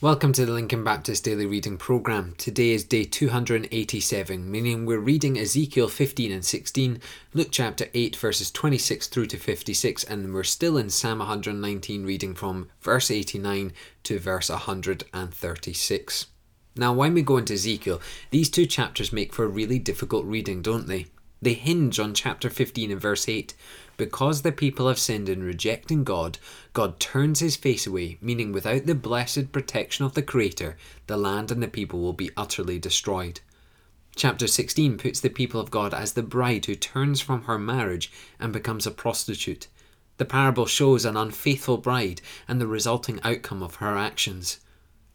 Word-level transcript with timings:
Welcome 0.00 0.32
to 0.34 0.46
the 0.46 0.52
Lincoln 0.52 0.84
Baptist 0.84 1.24
Daily 1.24 1.44
Reading 1.44 1.76
Programme. 1.76 2.36
Today 2.38 2.70
is 2.70 2.84
day 2.84 3.02
287, 3.02 4.48
meaning 4.48 4.86
we're 4.86 5.00
reading 5.00 5.36
Ezekiel 5.36 5.88
15 5.88 6.30
and 6.30 6.44
16, 6.44 7.00
Luke 7.34 7.48
chapter 7.50 7.86
8, 7.92 8.14
verses 8.14 8.52
26 8.52 9.08
through 9.08 9.26
to 9.26 9.36
56, 9.36 10.04
and 10.04 10.32
we're 10.32 10.44
still 10.44 10.78
in 10.78 10.88
Psalm 10.88 11.18
119, 11.18 12.04
reading 12.04 12.36
from 12.36 12.68
verse 12.80 13.10
89 13.10 13.72
to 14.04 14.20
verse 14.20 14.50
136. 14.50 16.26
Now, 16.76 16.92
when 16.92 17.12
we 17.12 17.22
go 17.22 17.38
into 17.38 17.54
Ezekiel, 17.54 18.00
these 18.30 18.48
two 18.48 18.66
chapters 18.66 19.12
make 19.12 19.32
for 19.32 19.48
really 19.48 19.80
difficult 19.80 20.24
reading, 20.26 20.62
don't 20.62 20.86
they? 20.86 21.06
They 21.40 21.54
hinge 21.54 22.00
on 22.00 22.14
chapter 22.14 22.50
15 22.50 22.90
and 22.90 23.00
verse 23.00 23.28
8. 23.28 23.54
Because 23.96 24.42
the 24.42 24.52
people 24.52 24.88
have 24.88 24.98
sinned 24.98 25.28
in 25.28 25.42
rejecting 25.42 26.04
God, 26.04 26.38
God 26.72 26.98
turns 26.98 27.40
his 27.40 27.56
face 27.56 27.86
away, 27.86 28.18
meaning 28.20 28.52
without 28.52 28.86
the 28.86 28.94
blessed 28.94 29.52
protection 29.52 30.04
of 30.04 30.14
the 30.14 30.22
Creator, 30.22 30.76
the 31.06 31.16
land 31.16 31.50
and 31.50 31.62
the 31.62 31.68
people 31.68 32.00
will 32.00 32.12
be 32.12 32.30
utterly 32.36 32.78
destroyed. 32.78 33.40
Chapter 34.16 34.48
16 34.48 34.98
puts 34.98 35.20
the 35.20 35.30
people 35.30 35.60
of 35.60 35.70
God 35.70 35.94
as 35.94 36.14
the 36.14 36.24
bride 36.24 36.66
who 36.66 36.74
turns 36.74 37.20
from 37.20 37.44
her 37.44 37.58
marriage 37.58 38.10
and 38.40 38.52
becomes 38.52 38.86
a 38.86 38.90
prostitute. 38.90 39.68
The 40.16 40.24
parable 40.24 40.66
shows 40.66 41.04
an 41.04 41.16
unfaithful 41.16 41.78
bride 41.78 42.20
and 42.48 42.60
the 42.60 42.66
resulting 42.66 43.20
outcome 43.22 43.62
of 43.62 43.76
her 43.76 43.96
actions. 43.96 44.58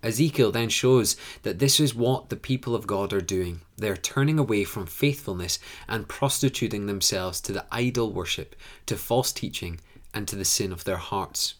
Ezekiel 0.03 0.51
then 0.51 0.67
shows 0.67 1.15
that 1.43 1.59
this 1.59 1.79
is 1.79 1.95
what 1.95 2.27
the 2.27 2.35
people 2.35 2.75
of 2.75 2.85
God 2.85 3.13
are 3.13 3.21
doing. 3.21 3.61
They 3.77 3.87
are 3.87 3.95
turning 3.95 4.37
away 4.37 4.65
from 4.65 4.85
faithfulness 4.85 5.59
and 5.87 6.09
prostituting 6.09 6.85
themselves 6.85 7.39
to 7.41 7.53
the 7.53 7.65
idol 7.71 8.11
worship, 8.11 8.53
to 8.87 8.97
false 8.97 9.31
teaching, 9.31 9.79
and 10.13 10.27
to 10.27 10.35
the 10.35 10.45
sin 10.45 10.73
of 10.73 10.83
their 10.83 10.97
hearts. 10.97 11.55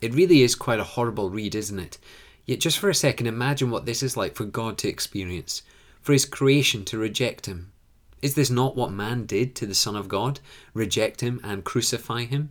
It 0.00 0.14
really 0.14 0.42
is 0.42 0.54
quite 0.54 0.78
a 0.78 0.84
horrible 0.84 1.28
read, 1.28 1.56
isn't 1.56 1.80
it? 1.80 1.98
Yet, 2.44 2.60
just 2.60 2.78
for 2.78 2.88
a 2.88 2.94
second, 2.94 3.26
imagine 3.26 3.70
what 3.70 3.84
this 3.84 4.02
is 4.02 4.16
like 4.16 4.36
for 4.36 4.44
God 4.44 4.78
to 4.78 4.88
experience, 4.88 5.62
for 6.00 6.12
His 6.12 6.24
creation 6.24 6.84
to 6.84 6.98
reject 6.98 7.46
Him. 7.46 7.72
Is 8.22 8.34
this 8.34 8.50
not 8.50 8.76
what 8.76 8.92
man 8.92 9.26
did 9.26 9.56
to 9.56 9.66
the 9.66 9.74
Son 9.74 9.96
of 9.96 10.06
God? 10.06 10.38
Reject 10.72 11.20
Him 11.20 11.40
and 11.42 11.64
crucify 11.64 12.24
Him? 12.24 12.50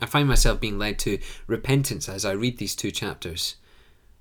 I 0.00 0.06
find 0.06 0.28
myself 0.28 0.60
being 0.60 0.78
led 0.78 0.98
to 1.00 1.18
repentance 1.46 2.08
as 2.08 2.26
I 2.26 2.32
read 2.32 2.58
these 2.58 2.76
two 2.76 2.90
chapters 2.90 3.56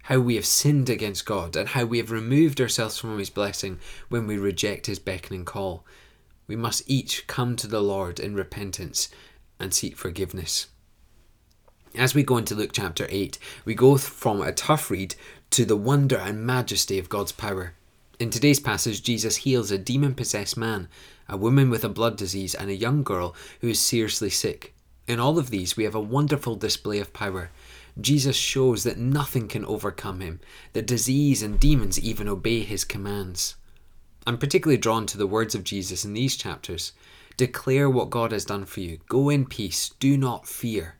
how 0.03 0.19
we 0.19 0.35
have 0.35 0.45
sinned 0.45 0.89
against 0.89 1.25
God, 1.25 1.55
and 1.55 1.69
how 1.69 1.85
we 1.85 1.97
have 1.97 2.11
removed 2.11 2.59
ourselves 2.59 2.97
from 2.97 3.17
His 3.19 3.29
blessing 3.29 3.79
when 4.09 4.27
we 4.27 4.37
reject 4.37 4.87
His 4.87 4.99
beckoning 4.99 5.45
call. 5.45 5.85
We 6.47 6.55
must 6.55 6.89
each 6.89 7.27
come 7.27 7.55
to 7.57 7.67
the 7.67 7.81
Lord 7.81 8.19
in 8.19 8.35
repentance 8.35 9.09
and 9.59 9.73
seek 9.73 9.95
forgiveness. 9.95 10.67
As 11.95 12.15
we 12.15 12.23
go 12.23 12.37
into 12.37 12.55
Luke 12.55 12.71
chapter 12.73 13.05
8, 13.09 13.37
we 13.65 13.75
go 13.75 13.97
from 13.97 14.41
a 14.41 14.51
tough 14.51 14.89
read 14.89 15.15
to 15.51 15.65
the 15.65 15.75
wonder 15.75 16.17
and 16.17 16.45
majesty 16.45 16.97
of 16.97 17.09
God's 17.09 17.33
power. 17.33 17.73
In 18.19 18.29
today's 18.29 18.59
passage, 18.59 19.03
Jesus 19.03 19.37
heals 19.37 19.71
a 19.71 19.77
demon 19.77 20.15
possessed 20.15 20.55
man, 20.55 20.87
a 21.27 21.35
woman 21.35 21.69
with 21.69 21.83
a 21.83 21.89
blood 21.89 22.17
disease, 22.17 22.55
and 22.55 22.69
a 22.69 22.75
young 22.75 23.03
girl 23.03 23.35
who 23.59 23.67
is 23.67 23.79
seriously 23.79 24.29
sick. 24.29 24.73
In 25.11 25.19
all 25.19 25.37
of 25.37 25.49
these, 25.49 25.75
we 25.75 25.83
have 25.83 25.93
a 25.93 25.99
wonderful 25.99 26.55
display 26.55 26.99
of 26.99 27.11
power. 27.11 27.51
Jesus 27.99 28.37
shows 28.37 28.83
that 28.85 28.97
nothing 28.97 29.49
can 29.49 29.65
overcome 29.65 30.21
him, 30.21 30.39
that 30.71 30.87
disease 30.87 31.43
and 31.43 31.59
demons 31.59 31.99
even 31.99 32.29
obey 32.29 32.61
his 32.61 32.85
commands. 32.85 33.57
I'm 34.25 34.37
particularly 34.37 34.77
drawn 34.77 35.05
to 35.07 35.17
the 35.17 35.27
words 35.27 35.53
of 35.53 35.65
Jesus 35.65 36.05
in 36.05 36.13
these 36.13 36.37
chapters. 36.37 36.93
Declare 37.35 37.89
what 37.89 38.09
God 38.09 38.31
has 38.31 38.45
done 38.45 38.63
for 38.63 38.79
you. 38.79 38.99
Go 39.09 39.27
in 39.27 39.45
peace. 39.45 39.89
Do 39.99 40.15
not 40.15 40.47
fear. 40.47 40.95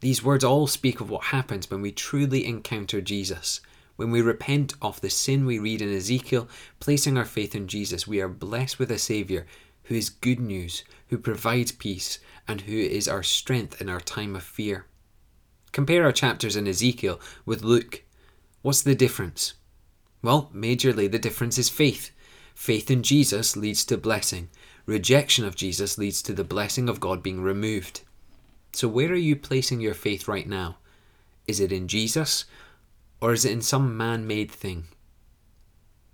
These 0.00 0.22
words 0.22 0.44
all 0.44 0.66
speak 0.66 1.00
of 1.00 1.08
what 1.08 1.24
happens 1.24 1.70
when 1.70 1.80
we 1.80 1.92
truly 1.92 2.44
encounter 2.44 3.00
Jesus. 3.00 3.62
When 3.96 4.10
we 4.10 4.20
repent 4.20 4.74
of 4.82 5.00
the 5.00 5.08
sin 5.08 5.46
we 5.46 5.58
read 5.58 5.80
in 5.80 5.90
Ezekiel, 5.90 6.46
placing 6.78 7.16
our 7.16 7.24
faith 7.24 7.54
in 7.54 7.68
Jesus, 7.68 8.06
we 8.06 8.20
are 8.20 8.28
blessed 8.28 8.78
with 8.78 8.90
a 8.90 8.98
Saviour 8.98 9.46
who 9.86 9.94
is 9.94 10.10
good 10.10 10.40
news, 10.40 10.84
who 11.08 11.18
provides 11.18 11.72
peace, 11.72 12.18
and 12.46 12.62
who 12.62 12.76
is 12.76 13.08
our 13.08 13.22
strength 13.22 13.80
in 13.80 13.88
our 13.88 14.00
time 14.00 14.36
of 14.36 14.42
fear. 14.42 14.86
Compare 15.72 16.04
our 16.04 16.12
chapters 16.12 16.56
in 16.56 16.66
Ezekiel 16.66 17.20
with 17.44 17.62
Luke. 17.62 18.02
What's 18.62 18.82
the 18.82 18.94
difference? 18.94 19.54
Well, 20.22 20.50
majorly 20.54 21.10
the 21.10 21.18
difference 21.18 21.58
is 21.58 21.68
faith. 21.68 22.10
Faith 22.54 22.90
in 22.90 23.02
Jesus 23.02 23.56
leads 23.56 23.84
to 23.84 23.98
blessing. 23.98 24.48
Rejection 24.86 25.44
of 25.44 25.56
Jesus 25.56 25.98
leads 25.98 26.22
to 26.22 26.32
the 26.32 26.44
blessing 26.44 26.88
of 26.88 27.00
God 27.00 27.22
being 27.22 27.42
removed. 27.42 28.00
So, 28.72 28.88
where 28.88 29.10
are 29.10 29.14
you 29.14 29.36
placing 29.36 29.80
your 29.80 29.94
faith 29.94 30.26
right 30.26 30.48
now? 30.48 30.78
Is 31.46 31.60
it 31.60 31.72
in 31.72 31.88
Jesus 31.88 32.44
or 33.20 33.32
is 33.32 33.44
it 33.44 33.52
in 33.52 33.62
some 33.62 33.96
man 33.96 34.26
made 34.26 34.50
thing? 34.50 34.84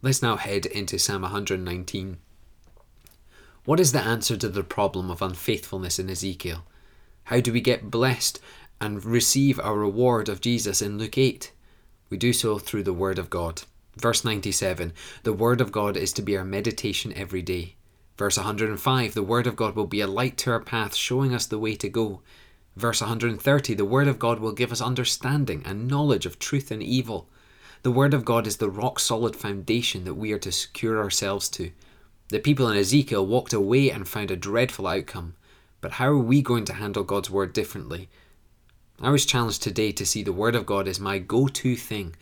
Let's 0.02 0.22
now 0.22 0.36
head 0.36 0.66
into 0.66 0.98
Psalm 0.98 1.22
119. 1.22 2.18
What 3.64 3.80
is 3.80 3.92
the 3.92 4.00
answer 4.00 4.36
to 4.36 4.48
the 4.48 4.64
problem 4.64 5.10
of 5.10 5.22
unfaithfulness 5.22 5.98
in 5.98 6.10
Ezekiel? 6.10 6.64
How 7.24 7.40
do 7.40 7.52
we 7.52 7.60
get 7.60 7.90
blessed 7.90 8.40
and 8.82 9.04
receive 9.04 9.60
our 9.60 9.78
reward 9.78 10.28
of 10.28 10.40
Jesus 10.40 10.82
in 10.82 10.98
Luke 10.98 11.16
8. 11.16 11.52
We 12.10 12.16
do 12.16 12.32
so 12.32 12.58
through 12.58 12.82
the 12.82 12.92
Word 12.92 13.16
of 13.16 13.30
God. 13.30 13.62
Verse 13.96 14.24
97 14.24 14.92
The 15.22 15.32
Word 15.32 15.60
of 15.60 15.70
God 15.70 15.96
is 15.96 16.12
to 16.14 16.22
be 16.22 16.36
our 16.36 16.44
meditation 16.44 17.12
every 17.14 17.42
day. 17.42 17.76
Verse 18.18 18.36
105 18.36 19.14
The 19.14 19.22
Word 19.22 19.46
of 19.46 19.54
God 19.54 19.76
will 19.76 19.86
be 19.86 20.00
a 20.00 20.08
light 20.08 20.36
to 20.38 20.50
our 20.50 20.58
path, 20.58 20.96
showing 20.96 21.32
us 21.32 21.46
the 21.46 21.60
way 21.60 21.76
to 21.76 21.88
go. 21.88 22.22
Verse 22.74 23.00
130 23.00 23.74
The 23.74 23.84
Word 23.84 24.08
of 24.08 24.18
God 24.18 24.40
will 24.40 24.50
give 24.50 24.72
us 24.72 24.80
understanding 24.80 25.62
and 25.64 25.86
knowledge 25.86 26.26
of 26.26 26.40
truth 26.40 26.72
and 26.72 26.82
evil. 26.82 27.28
The 27.82 27.92
Word 27.92 28.14
of 28.14 28.24
God 28.24 28.48
is 28.48 28.56
the 28.56 28.68
rock 28.68 28.98
solid 28.98 29.36
foundation 29.36 30.02
that 30.06 30.14
we 30.14 30.32
are 30.32 30.40
to 30.40 30.50
secure 30.50 30.98
ourselves 30.98 31.48
to. 31.50 31.70
The 32.32 32.38
people 32.38 32.66
in 32.70 32.78
Ezekiel 32.78 33.26
walked 33.26 33.52
away 33.52 33.90
and 33.90 34.08
found 34.08 34.30
a 34.30 34.36
dreadful 34.36 34.86
outcome. 34.86 35.34
But 35.82 35.92
how 35.92 36.06
are 36.06 36.18
we 36.18 36.40
going 36.40 36.64
to 36.64 36.72
handle 36.72 37.04
God's 37.04 37.28
Word 37.28 37.52
differently? 37.52 38.08
I 39.02 39.10
was 39.10 39.26
challenged 39.26 39.62
today 39.62 39.92
to 39.92 40.06
see 40.06 40.22
the 40.22 40.32
Word 40.32 40.54
of 40.54 40.64
God 40.64 40.88
as 40.88 40.98
my 40.98 41.18
go 41.18 41.46
to 41.46 41.76
thing. 41.76 42.16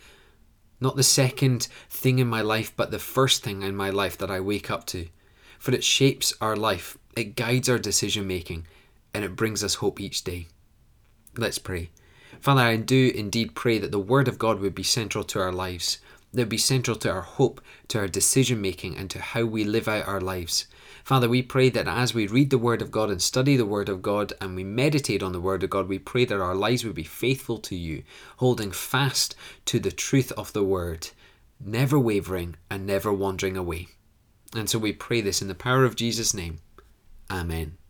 Not 0.81 0.97
the 0.97 1.01
second 1.03 1.69
thing 1.89 2.19
in 2.19 2.27
my 2.27 2.41
life, 2.41 2.73
but 2.75 2.91
the 2.91 2.99
first 2.99 3.41
thing 3.41 3.61
in 3.61 3.73
my 3.73 3.89
life 3.89 4.17
that 4.17 4.29
I 4.29 4.41
wake 4.41 4.69
up 4.69 4.85
to. 4.87 5.07
For 5.57 5.71
it 5.71 5.81
shapes 5.81 6.33
our 6.41 6.57
life, 6.57 6.97
it 7.15 7.37
guides 7.37 7.69
our 7.69 7.79
decision 7.79 8.27
making, 8.27 8.67
and 9.13 9.23
it 9.23 9.37
brings 9.37 9.63
us 9.63 9.75
hope 9.75 10.01
each 10.01 10.25
day. 10.25 10.47
Let's 11.37 11.57
pray. 11.57 11.89
Father, 12.41 12.63
I 12.63 12.75
do 12.75 13.13
indeed 13.15 13.55
pray 13.55 13.79
that 13.79 13.91
the 13.91 13.97
Word 13.99 14.27
of 14.27 14.37
God 14.37 14.59
would 14.59 14.75
be 14.75 14.83
central 14.83 15.23
to 15.23 15.39
our 15.39 15.53
lives, 15.53 15.99
that 16.33 16.41
would 16.43 16.49
be 16.49 16.57
central 16.57 16.97
to 16.97 17.11
our 17.11 17.21
hope, 17.21 17.61
to 17.89 17.99
our 17.99 18.07
decision 18.07 18.61
making, 18.61 18.95
and 18.97 19.09
to 19.09 19.19
how 19.19 19.43
we 19.43 19.63
live 19.63 19.87
out 19.87 20.07
our 20.07 20.21
lives. 20.21 20.65
Father, 21.03 21.27
we 21.27 21.41
pray 21.41 21.69
that 21.69 21.87
as 21.87 22.13
we 22.13 22.27
read 22.27 22.49
the 22.49 22.57
Word 22.57 22.81
of 22.81 22.91
God 22.91 23.09
and 23.09 23.21
study 23.21 23.55
the 23.55 23.65
Word 23.65 23.89
of 23.89 24.01
God 24.01 24.33
and 24.39 24.55
we 24.55 24.63
meditate 24.63 25.23
on 25.23 25.31
the 25.31 25.41
Word 25.41 25.63
of 25.63 25.69
God, 25.69 25.87
we 25.87 25.99
pray 25.99 26.25
that 26.25 26.39
our 26.39 26.55
lives 26.55 26.85
would 26.85 26.95
be 26.95 27.03
faithful 27.03 27.57
to 27.59 27.75
you, 27.75 28.03
holding 28.37 28.71
fast 28.71 29.35
to 29.65 29.79
the 29.79 29.91
truth 29.91 30.31
of 30.33 30.53
the 30.53 30.63
Word, 30.63 31.09
never 31.59 31.99
wavering 31.99 32.55
and 32.69 32.85
never 32.85 33.11
wandering 33.11 33.57
away. 33.57 33.87
And 34.55 34.69
so 34.69 34.79
we 34.79 34.93
pray 34.93 35.21
this 35.21 35.41
in 35.41 35.47
the 35.47 35.55
power 35.55 35.85
of 35.85 35.95
Jesus' 35.95 36.33
name. 36.33 36.59
Amen. 37.29 37.77